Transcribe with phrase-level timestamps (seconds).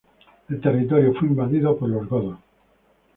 [0.49, 2.39] El territorio fue invadido por los godos.